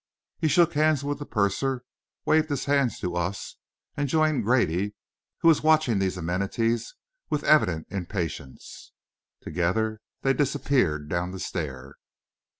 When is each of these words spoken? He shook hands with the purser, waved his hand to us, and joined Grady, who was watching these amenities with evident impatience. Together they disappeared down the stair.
He 0.39 0.47
shook 0.47 0.73
hands 0.73 1.03
with 1.03 1.19
the 1.19 1.27
purser, 1.27 1.83
waved 2.25 2.49
his 2.49 2.65
hand 2.65 2.89
to 3.01 3.15
us, 3.15 3.57
and 3.95 4.09
joined 4.09 4.43
Grady, 4.45 4.95
who 5.41 5.47
was 5.47 5.61
watching 5.61 5.99
these 5.99 6.17
amenities 6.17 6.95
with 7.29 7.43
evident 7.43 7.85
impatience. 7.91 8.93
Together 9.41 10.01
they 10.23 10.33
disappeared 10.33 11.07
down 11.07 11.29
the 11.29 11.39
stair. 11.39 11.97